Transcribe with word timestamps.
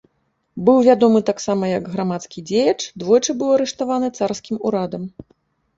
Быў 0.69 0.79
вядомы 0.87 1.21
таксама 1.29 1.69
як 1.77 1.83
грамадскі 1.97 2.43
дзеяч, 2.53 2.77
двойчы 3.05 3.31
быў 3.45 3.49
арыштаваны 3.61 4.07
царскім 4.19 4.57
урадам. 4.69 5.03